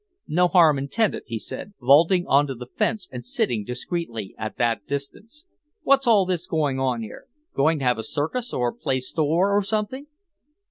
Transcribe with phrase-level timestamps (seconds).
[0.27, 4.87] "No harm intended," he said, vaulting on to the fence and sitting discreetly at that
[4.87, 5.45] distance.
[5.83, 7.25] "What's all this going on here?
[7.55, 10.07] Going to have a circus or play store or something?"